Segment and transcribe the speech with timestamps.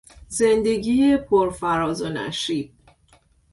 [0.27, 2.73] زندگی پرفراز و نشیب